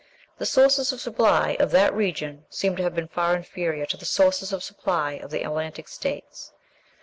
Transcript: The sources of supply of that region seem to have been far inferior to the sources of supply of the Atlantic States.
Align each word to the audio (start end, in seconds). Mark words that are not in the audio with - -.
The 0.39 0.47
sources 0.47 0.91
of 0.91 0.99
supply 0.99 1.55
of 1.59 1.69
that 1.69 1.93
region 1.93 2.45
seem 2.49 2.75
to 2.75 2.81
have 2.81 2.95
been 2.95 3.07
far 3.07 3.35
inferior 3.35 3.85
to 3.85 3.97
the 3.97 4.03
sources 4.05 4.51
of 4.51 4.63
supply 4.63 5.11
of 5.21 5.29
the 5.29 5.43
Atlantic 5.43 5.87
States. 5.87 6.51